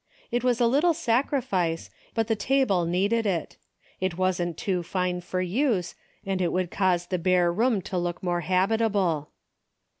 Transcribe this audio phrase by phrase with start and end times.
[0.31, 3.57] It was a lit tle sacrifice but the table needed it.
[3.99, 5.93] It wasn't too fine for use,
[6.25, 9.29] and it would cause the bare room to look more habitable.